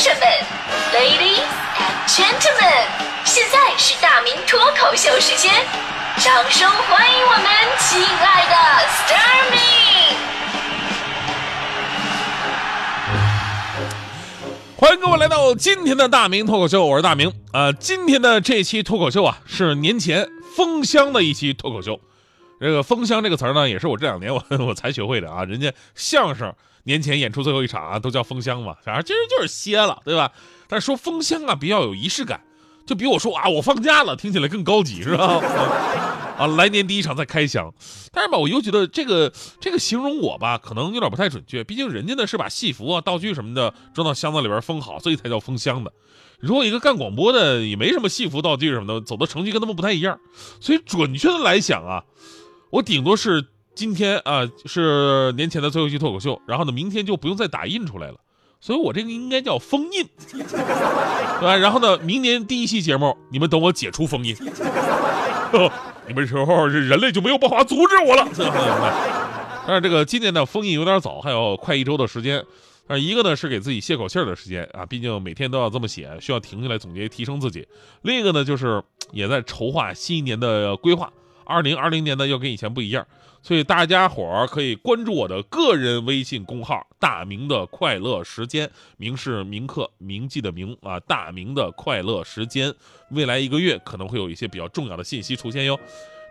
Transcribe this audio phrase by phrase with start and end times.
[0.00, 0.20] 士们
[0.94, 1.44] ，Ladies
[1.76, 2.86] and Gentlemen，
[3.22, 5.52] 现在是大明脱口秀时间，
[6.16, 7.44] 掌声欢迎我们
[7.78, 8.56] 亲爱的
[8.88, 9.58] s t a r m i
[14.74, 17.30] 欢迎各位来到今天的大明脱口秀，我是大明。
[17.52, 20.26] 呃，今天的这期脱口秀啊，是年前
[20.56, 22.00] 封箱的一期脱口秀。
[22.60, 25.44] 这个“封箱”这个词儿呢，也是我这两年我 我才学会的啊。
[25.44, 26.54] 人家相声
[26.84, 30.30] 年前演出最后一场啊，都叫封箱嘛，反正其实就是歇了，对吧？
[30.68, 32.42] 但是说封箱啊，比较有仪式感，
[32.86, 35.40] 就比我说啊我放假了听起来更高级，是吧？
[36.36, 37.72] 啊，来年第一场再开箱。
[38.12, 45.90] 但是吧，我又觉得这个这个形容我吧，可能有点不太准确，毕竟人家呢是把戏服啊、道具什么的装到箱子里边封好，所以才叫封箱的。
[46.38, 50.18] 如果一个干广播的也没什么戏服道具什么的，走的程序跟他们不太一样，
[50.60, 52.04] 所以准确的来讲啊。
[52.70, 58.16] 我顶多是今天啊，是年前的最后一期脱口秀，然后呢，明天就不用再打印出来了，
[58.60, 61.56] 所以我这个应该叫封印，对吧？
[61.56, 64.36] 然后呢，明年第一期节目，你们等我解除封印，
[66.06, 68.28] 你们时候人类就没有办法阻止我了。
[69.66, 72.44] 但是这个今年的封印有点早，还有快一周的时间，
[72.86, 77.62] 啊，一个呢是给自己泄口气儿的时间啊，毕竟每天都要这么写，需要停下来总结提升自己；
[78.02, 81.12] 另一个呢就是也在筹划新一年的规划。
[81.50, 83.04] 二零二零年呢，又跟以前不一样，
[83.42, 92.72] 所以大家伙儿可以关注我的个人微信公号“大明的快乐时间”，明是铭刻铭记的铭啊，大明的快乐时间，
[93.10, 95.78] 未来一个月可能会有一些比较重要的信息出现哟。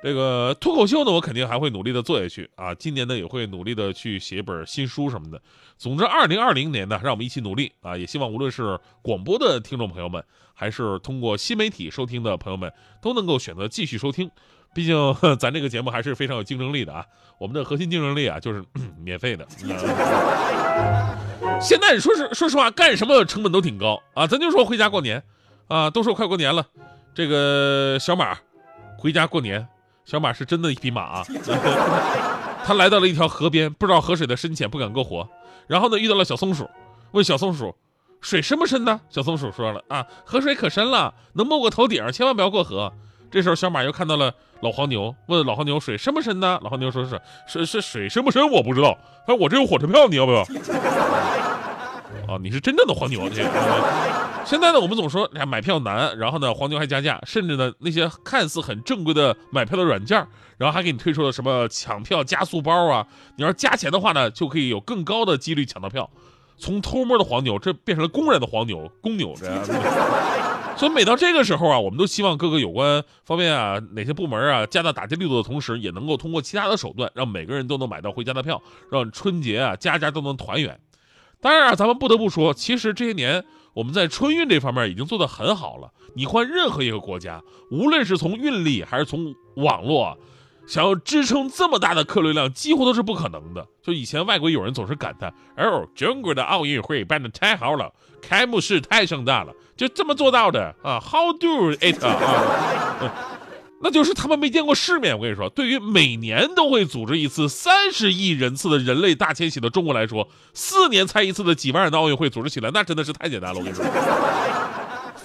[0.01, 5.41] 这个脱口秀呢，我肯定还会努力的做下去啊，今年呢也会努力的去写一本新书什么的。
[5.77, 7.97] 总之，二零二零年呢，让我们一起努力啊！
[7.97, 14.31] 也希望无论是广播的听众朋友们，还是通过新媒体收听的朋友们，都能够选择继续收听。
[14.73, 17.05] 毕竟咱这个节目还是非常有竞争力的啊！
[17.37, 18.63] 我们的核心竞争力啊，就是
[19.03, 19.45] 免费的。
[21.59, 24.27] 现在说是说实话，干什么成本都挺高啊！
[24.27, 25.21] 咱就说回家过年
[25.67, 26.65] 啊，都说快过年了，
[27.13, 28.37] 这个小马
[28.97, 29.67] 回家过年，
[30.05, 31.25] 小马是真的一匹马啊！
[32.63, 35.27] 他来到了一条河边，不知道河水的深浅，不敢过活。
[35.67, 36.69] 然后呢，遇到了小松鼠，
[37.11, 37.75] 问小松鼠
[38.21, 42.93] ：“水深不深呢？”小松鼠说了：“啊，河水可深了，能没过头顶，千万不要过河。”
[43.31, 47.03] 这时候，小马又看到了老黄牛，问老黄牛：“水深不深呢？”老黄牛说
[47.47, 48.97] ：“是是是，水深不深我不知道。
[49.25, 50.43] 他说我这有火车票，你要不要？”
[52.27, 53.29] 哦，你是真正的黄牛。
[54.45, 60.17] 现在呢，我们总说哎买票难，然后呢黄牛还加价，甚至呢那些看似很正规的买票的软件，
[60.57, 63.05] 然后还给你推出了什么抢票加速包啊？
[63.35, 66.09] 你要是加钱的话呢，就可以有更高的几率抢到票。
[66.57, 69.55] 从偷摸的黄牛，这变成了公然的黄牛，公牛这样。
[70.79, 80.79] 所以每到这个时候啊，我们都希望各个有关方面啊，哪些部门啊，加大打击力度的同时，也能够通过其他的手段，让每个人都能买到回家的票，让春节啊，家家都能团圆。
[81.41, 85.91] 当然啊，咱们不得不说，其实这些年我们在春运这方面已经做得很好了。
[86.15, 90.17] 你换任何一个国家，无论是从运力还是从网络。
[90.69, 93.65] 想要支撑这么大的客流量，几乎都是不可能的。
[93.81, 97.91] 就以前外国友人总是感叹：“哦，中国的奥运会办的太好了，
[98.21, 103.01] 开幕式太盛大了，就这么做到的啊？How do it 啊？
[103.81, 105.17] 那就是他们没见过世面。
[105.17, 113.59] 我跟你说，对于每年都会组织一次三十亿人次的人类大迁徙的中国来说，四年才一次的几万人的奥运会组织起来，那真的是太简单了。
[113.59, 113.83] 我跟你说。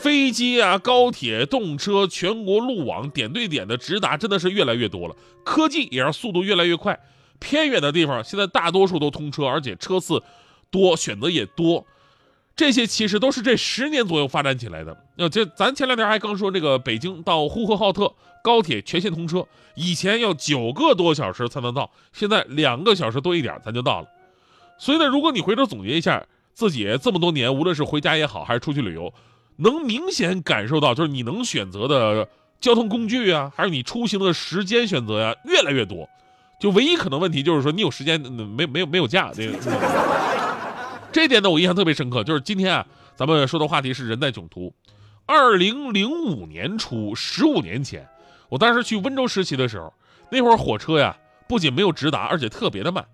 [0.05, 5.17] 飞机啊，高铁、动车，全国路网点对点的直达，真的是越来越多了。
[5.43, 7.01] 科技也让速度越来越快。
[7.39, 10.23] 偏远的地方现在大多数都通车，而且车次
[10.71, 11.87] 多，选择也多。
[12.55, 14.95] 这些其实都是这十年左右发展起来的。
[15.17, 24.09] 那这咱前两天还刚说这个北京到呼和浩特高铁全线通车，以前要九个多小时才能到，现在两个小时多一点咱就到了。
[24.77, 29.11] 所以呢，如果你回头总结一下自己这么多年，无论是回家也好，还是出去旅游。
[29.57, 32.29] 能明显感受到，就是你能选择的
[32.61, 36.09] 交通工具啊，还有你出行的时间选择呀，越来越多。
[36.61, 39.59] 就唯一可能问题就是说，你有时间没没有没有假这个。
[41.13, 42.25] 这点呢，我印象特别深刻。
[42.25, 44.73] 就是今天啊，咱们说的话题是人在囧途。
[45.27, 48.09] 二零零五年初，十五年前，
[48.49, 49.93] 我当时去温州实习的时候，
[50.31, 51.17] 那会儿火车呀，
[51.49, 53.07] 不仅没有直达，而且特别的慢。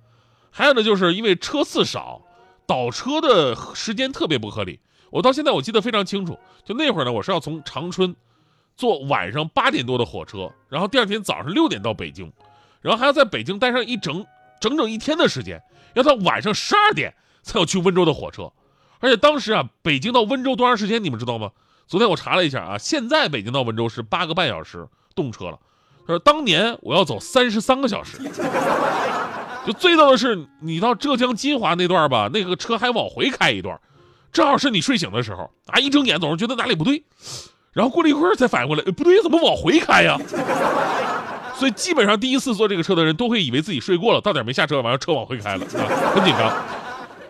[0.50, 2.22] 还有呢，就是因为车次少，
[2.66, 4.80] 倒车的时间特别不合理。
[5.10, 8.14] 我到现在我记得非常清楚，就那会儿呢，我是要从长春
[8.76, 12.32] 坐晚上八点多的火车，然后第二天早上六点到北京，
[12.80, 14.24] 然后还要在北京待上一整
[14.60, 15.62] 整整一天的时间，
[15.94, 18.50] 要到晚上十二点才要去温州的火车。
[19.00, 21.02] 而且当时啊，北京到温州多长时间？
[21.02, 21.50] 你们知道吗？
[21.86, 25.58] 昨天我查了一下啊，现在北京到温州是八个半小时动车了，
[26.06, 28.18] 他说当年我要走三十三个小时。
[29.66, 33.78] 就最逗的是，你到浙江金华那段吧，那个车还往回开一段。
[34.32, 37.02] 正好是你睡醒的时候啊，一睁眼总是觉得哪里不对，
[37.72, 40.18] 然后过了一会儿才反应过来，不对，怎么往回开呀？
[41.56, 46.50] 所以基本上第一次坐这个车的人都会以为自己睡过了，到点没下车，完了车往回开了，啊，很紧张。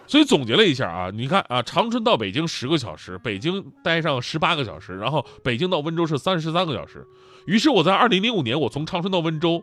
[0.07, 7.07] 所以总结了一下啊，你看啊，长春到北京十个小时，北京待上十八个小时，然后北京到温州是三十三个小时。
[7.47, 9.63] 于是我在二零零五年，我从长春到温州，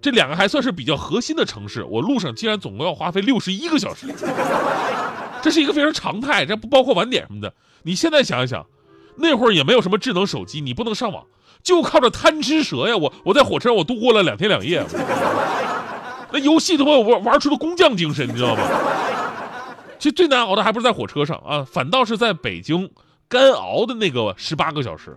[0.00, 4.06] 这两个还算是比较核心的城市，我路上竟然总共要花费六十一个小时，
[5.42, 7.52] 这是一个非常常态，这不包括晚点什么的。
[7.82, 8.66] 你现在想一想，
[9.16, 11.24] 那会儿也没有什么智能手机，你不能上网，
[11.62, 12.96] 就靠着贪吃蛇呀！
[12.96, 14.84] 我我在火车上我度过了两天两夜，
[16.32, 18.62] 那游戏都会玩玩出了工匠精神，你知道吗？
[19.98, 22.90] 其实最难熬的还不是在火车上啊，反倒是在北京
[23.28, 25.16] 干熬的那个十八个小时。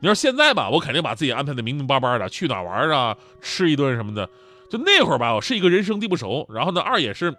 [0.00, 4.28] 你说现在吧，我肯定把自己安排的明明白白的，去哪玩啊，吃一顿什么的。
[4.70, 7.34] 就那会儿吧，我是一个人生地不熟，然后呢，二也是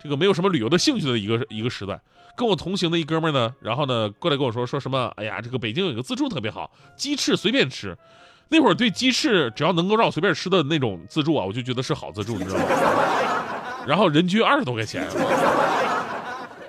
[0.00, 2.00] 这个没有什么旅游的兴趣的一个一个时代。
[2.36, 7.98] 跟我同行的一哥们呢，然后呢过来跟我说说什么，哎呀，这个北京有个自助特别好，鸡翅随便吃。
[8.48, 12.64] 那会儿对鸡翅只要能够让我随便吃的那种自助啊，我就觉得是好自助，你知道吗？
[13.84, 15.04] 然后人均二十多块钱。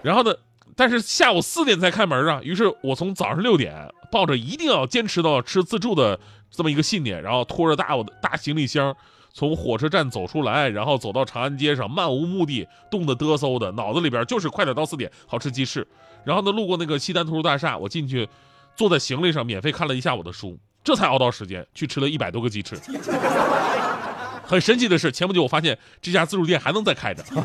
[0.02, 0.34] 然后呢？
[0.76, 2.40] 但是下午四点才开门啊！
[2.42, 6.18] 于是我从早上六点抱着一定要坚持到吃自助的
[6.50, 8.96] 这么一个信念，然后拖着大我的大行李箱
[9.34, 15.88] 从火车站走出来，然后走到长安街上，漫无目的，冻得嘚瑟的，脑子里边就是快点到四点，好吃鸡翅。
[16.24, 18.28] 然后呢，路过那个西单图书大厦，我进去
[18.76, 22.78] 坐在行李上免费看了一下午的书，这才熬到时间去吃了一百多个鸡翅。
[24.46, 27.24] 很神奇的是，前不久我发现这家自助店还能再开着。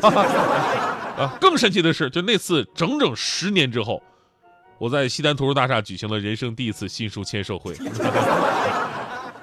[1.15, 4.01] 啊，更神奇的是，就那次整整十年之后，
[4.79, 7.75] 我在西单图书大厦举行了人生第一次新书签售会，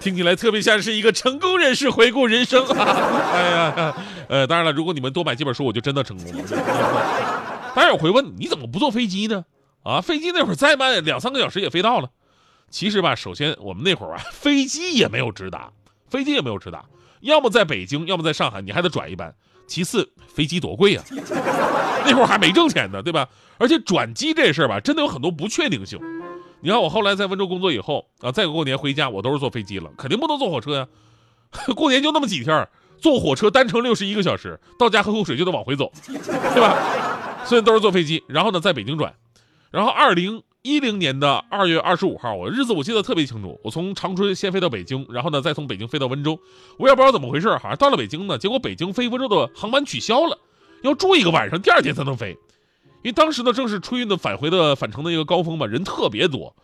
[0.03, 2.85] 听起来特别像是一个成功人士回顾人生啊。
[3.33, 3.95] 哎呀，
[4.29, 7.73] 呃，当然了，如果你们多买几本书，我就真的成功了。
[7.75, 9.45] 当然我会问，你怎么不坐飞机呢？
[9.85, 12.11] 啊，飞机那会儿再慢两三个小时也飞到了。
[12.69, 15.71] 其实吧，首先我们那会儿啊， 飞机也没有直达，
[16.11, 16.85] 飞机也没有直达，
[17.21, 19.33] 要么在北京，要么在上海，你还得转一班。
[19.69, 21.03] 其次，飞机多贵呀，
[22.05, 23.29] 那会儿还没挣钱呢，对吧？
[23.59, 25.99] 而且转机这事儿吧，真的有很多不确定性。
[26.63, 30.89] 你看我后来在温州工作以后啊，再过年回家，我都是坐飞机了，肯定不能坐火车呀。
[31.77, 32.69] 过年就那么几天，
[32.99, 36.79] 坐火车单程六十一个小时，到家喝口水就得往回走，对吧？
[37.45, 39.15] 所以都是坐飞机，然后呢，在北京转，
[39.71, 40.43] 然后二零。
[40.65, 43.59] 一零年的二月二十五号，我日子我记得特别清楚。
[43.65, 46.39] 我从长春先飞到北京，然后呢再从北京飞到温州。
[46.79, 50.39] 我也不知道怎么回事，好像到了北京呢，结果北京飞温州的航班取消了，
[50.83, 52.39] 要住一个晚上，第二天才能飞。
[53.03, 56.55] 因为当时呢正是春运的返回的返程的一个高峰嘛，人特别多。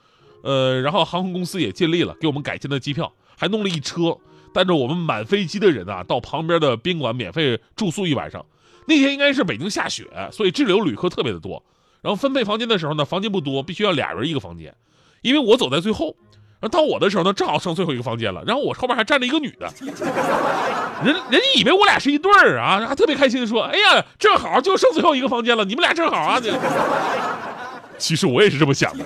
[0.43, 4.17] 呃，然后航空公司也尽力了，给我们改签的机票，还弄了一车，
[4.55, 8.47] 带着我们满飞机的人啊，到旁边的宾馆免费住宿一晚上。
[8.87, 11.63] 那天应该是北京下雪，所以滞留旅客特别的多。
[12.01, 14.73] 然后分配房间的时候呢，房间不多，必须要俩人一个房间，
[15.23, 16.17] 因为我走在最后，
[16.61, 18.43] 然后到我的时候呢，正好剩最后一个房间了。
[18.47, 19.73] 然后我后面还站着一个女的，
[21.05, 26.41] 人人家以为我俩是一对儿啊，还特别开心的说：“哎呀，正好就剩最后一个房间了，你们俩正好啊！”
[27.97, 29.05] 其实我也是这么想的，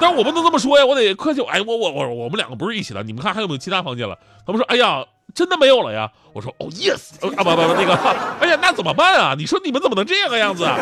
[0.00, 1.40] 但我不能这么说呀，我得客气。
[1.42, 4.16] 哎，我我我我们两个不是一起的，你们看还有没有其他房间了？
[4.46, 5.04] 他们说：“哎呀，
[5.34, 7.94] 真的没有了呀。”我说：“哦，yes，啊不不不那个，
[8.40, 9.34] 哎呀，那怎么办啊？
[9.36, 10.76] 你说你们怎么能这样个样子啊？”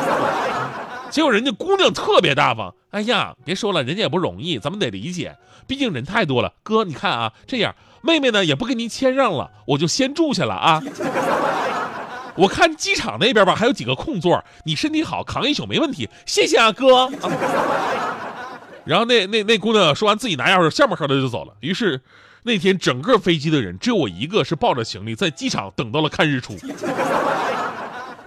[1.11, 5.37] 结果人家姑娘特别大方，哎呀，别说了，人家也不容易，咱们得理解，
[5.67, 6.53] 毕竟人太多了。
[6.63, 10.83] 哥，你看啊，这样，妹妹呢也不跟您谦让了，我就先住下了啊。
[12.37, 16.09] 我看机场那边吧还有几个空座，你身体好，扛一宿没问题。
[16.27, 17.11] 谢谢啊，哥。
[18.85, 21.55] 然后那那那姑娘说完，自己拿钥匙，笑呵呵的就走了。
[21.61, 22.01] 于是
[22.43, 26.55] 那天整个飞机的人只有我一个是抱着行李在机场等到了看日出。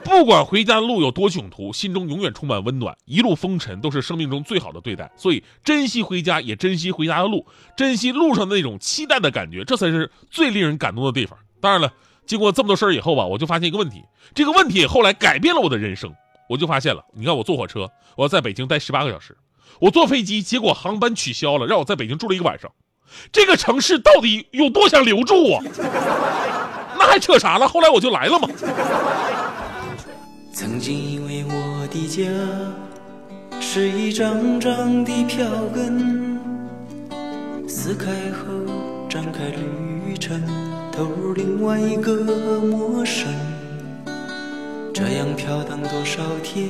[0.10, 2.98] 不管回家的路有多囧途，心中永远充满温暖。
[3.06, 7.46] 一路风尘都是生命中最好的对待，所以珍惜回家，也珍惜回家的路，
[7.78, 11.38] 珍惜路上的那种期待的感觉，这才是最令人感动的地方。
[11.62, 11.94] 当然了，
[12.26, 16.12] 经过这么多事儿以后吧，我就发现一个问题，这个问题后来改变了我的人生。
[16.50, 17.88] 我就发现了，你看我坐火车，
[18.18, 19.34] 我要在北京待十八个小时；
[19.80, 22.72] 我坐飞机，结果航班取消了，让我在北京住了一个晚上。
[23.32, 25.62] 这个城市到底有多想留住我？
[26.98, 27.68] 那还扯啥了？
[27.68, 28.50] 后来我就来了嘛。
[30.60, 32.22] 曾经以为我的家
[33.62, 36.38] 是一张张的票根，
[37.66, 38.46] 撕开后
[39.08, 40.38] 展开旅程，
[40.92, 43.34] 投入另外一个陌生。
[44.94, 46.70] 这样飘荡多少天，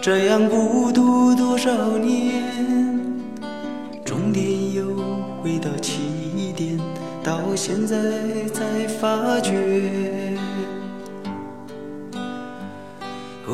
[0.00, 2.42] 这样孤独多少年，
[4.02, 4.86] 终点又
[5.42, 6.80] 回到起点，
[7.22, 7.98] 到现在
[8.54, 8.64] 才
[8.98, 9.52] 发觉。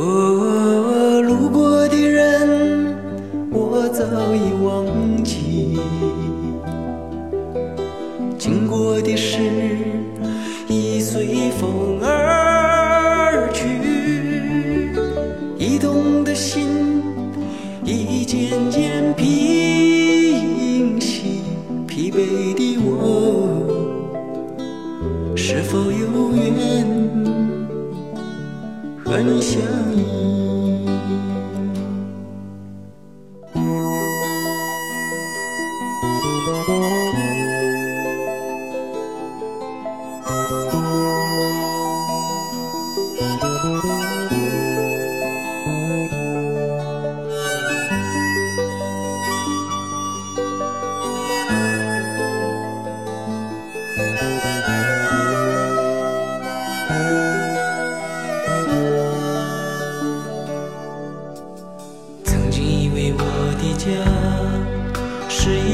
[0.02, 2.96] 哦，路过的人。
[3.52, 4.02] 我早
[4.34, 5.78] 已忘记。
[8.36, 9.38] 经过的事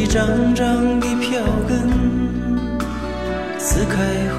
[0.08, 1.27] 张张的票，
[3.78, 3.94] 撕开
[4.34, 4.38] 后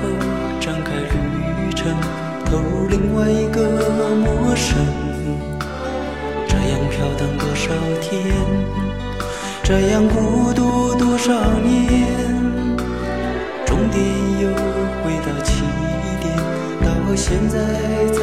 [0.59, 1.95] 展开旅程，
[2.43, 3.61] 投入另外一个
[4.17, 4.77] 陌生。
[6.45, 8.35] 这样飘荡多少天，
[9.63, 11.31] 这样孤独多少
[11.63, 12.05] 年，
[13.65, 14.03] 终点
[14.41, 14.49] 又
[15.05, 15.63] 回到起
[16.19, 16.35] 点，
[16.81, 17.59] 到现在
[18.11, 18.19] 才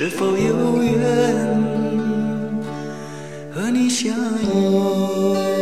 [0.00, 0.98] 是否有缘
[3.52, 5.59] 和你相依